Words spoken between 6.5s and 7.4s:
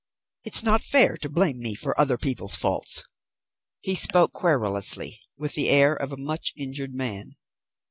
injured man.